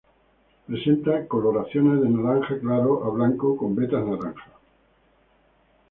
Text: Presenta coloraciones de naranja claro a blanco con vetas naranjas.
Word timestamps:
Presenta 0.65 1.27
coloraciones 1.27 2.01
de 2.01 2.09
naranja 2.09 2.59
claro 2.59 3.05
a 3.05 3.09
blanco 3.09 3.55
con 3.55 3.75
vetas 3.75 4.03
naranjas. 4.03 4.49